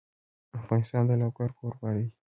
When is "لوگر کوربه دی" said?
1.21-2.07